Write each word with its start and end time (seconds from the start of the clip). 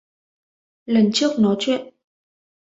Lần 0.85 1.09
trước 1.13 1.31
nó 1.39 1.55
chuyện 1.59 1.89